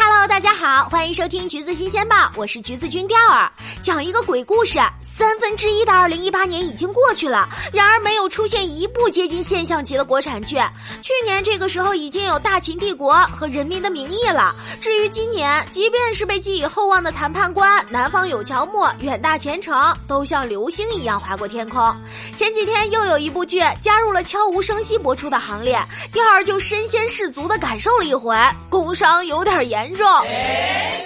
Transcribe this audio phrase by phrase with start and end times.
[0.00, 3.50] Hello，大家好，欢迎收听橘子新鲜报，我是橘子君钓儿，
[3.82, 4.78] 讲一个鬼故事。
[5.02, 10.54] 三分之一的二零一八年已经过去了，然而没有出现一部接近现象级的国产剧。
[11.02, 14.54] 去年这个时候已经有《大秦帝国》和《人民的名义》了。
[14.80, 19.74] 至于今年，即便是被寄予厚望的《谈判官》《南方有乔木》《远大前程》，
[20.06, 21.92] 都像流星一样划过天空。
[22.36, 25.76] 前几天又有一部剧加入了悄无声息播出的行列，
[26.12, 28.36] 钓儿就身先士卒的感受了一回，
[28.70, 30.06] 工伤有点严重。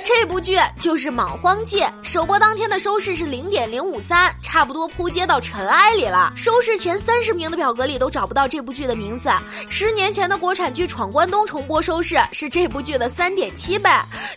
[0.04, 6.32] 这部剧就是《莽荒纪》，首播当天的收视是零点零五三，差不多扑街到尘埃里了。
[6.36, 9.30] 收视前三十名的表格里都找不到这部剧的名字。
[9.68, 13.88] 十年前的国产剧《闯关东》重播收视是这部剧的三点七倍。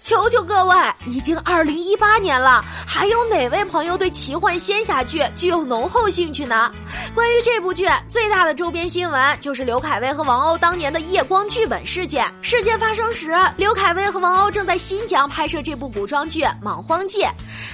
[0.04, 6.72] 求求各位，已经二零一八年了，还有哪位朋友对奇幻仙侠剧具有浓厚兴趣呢？
[7.14, 12.32] 关于这部剧，最大的周边新闻就是刘恺威和王鸥当年的夜光剧本事件。
[12.42, 17.22] 事件发生时，刘恺威和王猫正在新疆拍摄这部古装剧《莽荒纪》。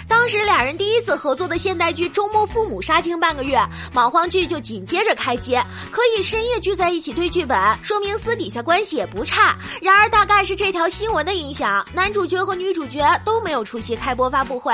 [0.08, 3.60] 当时俩人第一次合作的现代剧《周末父母》杀青半个月，
[3.92, 5.60] 莽荒剧就紧接着开机，
[5.90, 9.58] 可以深夜聚在一起对剧本，说明私底下关系也不差。
[9.82, 14.72] 然而大概是这条新闻的影响，男主角和女主角都没有出席开播发布会。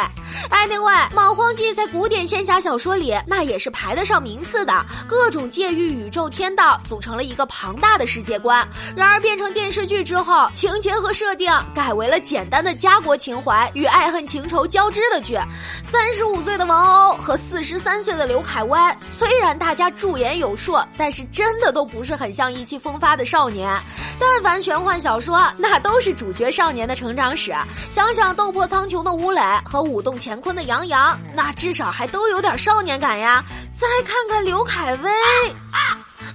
[0.50, 8.68] 哎，另外，莽荒纪在古典仙侠小说里那也是排得上名次的，各种界域、宇宙、天道组成了一个庞大的世界观。
[8.94, 15.38] 然而变成电视剧之后，情节和设定改为了简单的家国情怀与爱恨情仇交织的剧。
[15.84, 23.72] 三十五岁的王鸥和四十三岁的刘恺威，虽然大家驻颜有术，但是真的都不是很像意气风发的少年。
[24.20, 27.56] 但凡玄幻小说，那都是主角少年的成长史。
[27.90, 33.44] 想想斗破苍穹的吴磊和舞动乾坤的杨洋，那至少还都有点少年感呀。
[33.73, 35.10] 再看看刘恺威。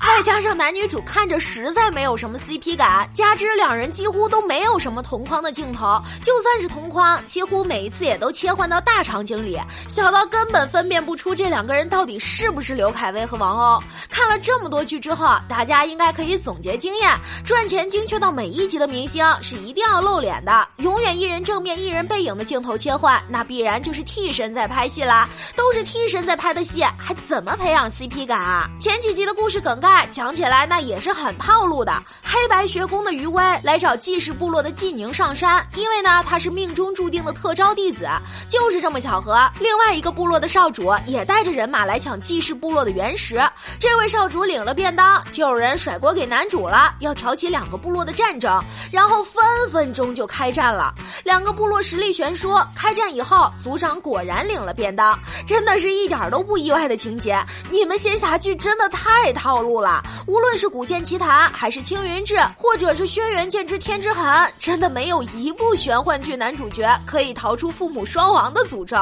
[0.09, 13.83] 外加上男女主看着实在没有什么 CP 感，加之两人几乎都没有什么同框的镜头，就算是同框，几乎每一次也都切换到大场景里，小到根本分辨不出这两个人到底是不是刘恺威和王鸥。
[14.11, 25.27] 看了这么多剧之后，大家应该可以总结经验：赚钱精确到每一集的明星是一定要露脸的，永远一人正面一人背影的镜头切换，那必然就是替身在拍戏啦。
[25.57, 28.69] 都是替身在拍的戏，还怎么培养 CP 感啊？
[28.79, 29.92] 前几集的故事梗概。
[30.11, 31.93] 讲起来那也是很套路的。
[32.23, 38.09] 黑白学宫的余威来找季氏部落的季宁上山，因为呢他是命中注定的特招弟子。
[38.49, 43.43] 就是这么巧合，另外一个部落的少主也带着人马来抢季氏部落的原石。
[43.79, 48.63] 这位少主领了便当，就有人甩锅给男主了，要挑起两个部落的战争。
[48.91, 50.95] 然后分分钟就开战了，
[51.25, 52.53] 两个部落实力悬殊。
[52.75, 57.39] 开战以后，族长果然领了便当，真的是一点都不意外的情节。
[57.71, 59.82] 你们仙侠剧真的太套路。
[59.82, 59.82] 了，
[60.27, 64.25] 无论是《古剑奇谭》还是《青云志》，或者是《轩辕剑之天之痕》，
[64.59, 68.97] 真的没有一部玄幻剧男主角可以逃出父母双亡的诅咒。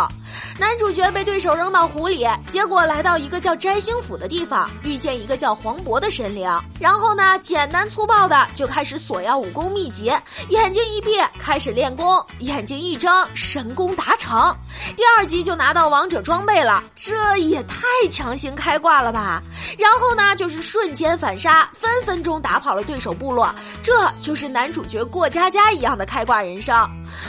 [0.58, 6.48] 男主角被对手扔到湖里，结果来到一个叫摘星府的地方，遇见一个叫黄渤的神灵，
[6.78, 10.12] 然后呢，简单粗暴的就开始索要武功秘籍，
[10.48, 14.56] 眼睛一闭开始练功，眼睛一睁神功达成，
[14.96, 19.42] 第二集就拿到王者装备了，这也太强行开挂了吧！
[19.76, 20.69] 然后呢，就是。
[20.70, 26.88] 瞬间反杀，分分钟打跑了对手部落，这就是男主角过家家一样的开挂人生。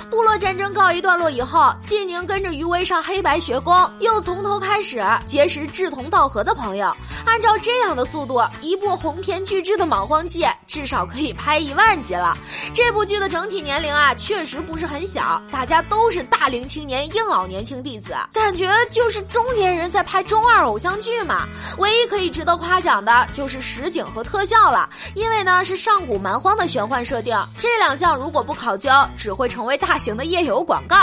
[0.10, 6.96] 部落战争告一段落以后，纪宁跟着余威上黑白学宫，又从头开始结识志同道合的朋友。
[7.26, 12.38] 按照这样的速度，一部鸿篇巨制的《莽荒纪》至少可以拍一万集了。
[12.74, 21.48] 这部剧的整体年龄啊，确实不是很小，大家都是大龄青年硬熬年轻弟子，感觉就是中年人在拍中二偶像剧嘛。
[21.78, 23.12] 唯一可以值得夸奖的。
[23.32, 30.98] 就是实景和特效了，因为呢是上古蛮荒的玄幻设定，这两项如果不考究，只会成为为大型的夜游广告。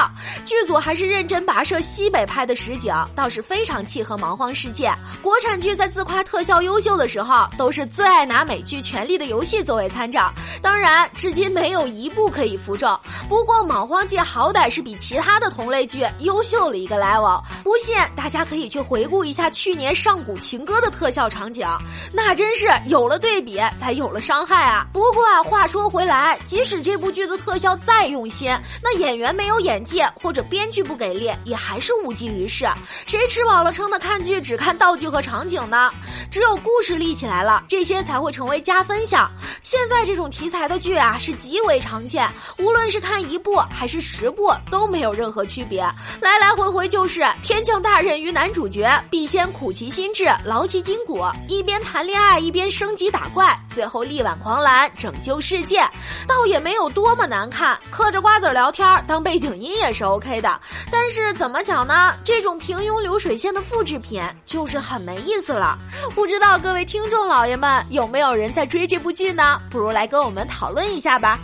[0.44, 4.92] 剧组还是认真跋涉西北拍的实景，倒是非常契合蛮荒世界。
[5.22, 10.30] 国产剧在自夸特效优秀的时候，都是最爱拿美剧《权力的游戏》作为参照，
[10.60, 12.88] 当然至今没有一部可以服众。
[13.26, 21.66] 不过《莽荒纪》好歹是比其他的同类剧优秀了一个 level，不信大家可以去回顾一下去年《上古情歌》的特效场景。
[22.12, 24.86] 那真是有了对比，才有了伤害啊！
[24.92, 32.66] 不过啊，话说回来，即使这部剧的特效再用心，那演员没有演技或者编剧不给力，也还是无济于事。
[33.06, 35.90] 谁吃饱了撑的看剧只看道具和场景呢？
[36.30, 39.30] 只有故事立起来了，这些才会成为加分项。
[39.62, 42.28] 现在这种题材的剧啊，是极为常见，
[42.58, 45.80] 无论是看一部还是十部，都没有任何区别。
[46.20, 55.80] 来来回回就是天降大任于男主角，必先苦其心志，劳其筋骨，一边谈恋爱一边升级打怪，最后力挽狂澜，拯救世界。
[56.26, 60.60] 倒也没有多么难看，嗑着瓜子聊天当背景音也是 OK 的。
[60.90, 62.14] 但是怎么讲呢？
[62.24, 65.78] 这种平庸流水线的复制品就是很没意思了。
[66.14, 69.60] 不知道各位听众老爷们有没有人在追这部剧呢？
[69.70, 71.38] 不如来跟我们讨论一下吧。